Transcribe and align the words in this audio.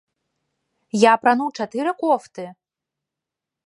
Я 1.01 1.11
апрануў 1.17 1.53
чатыры 1.61 1.91
кофты! 2.03 2.45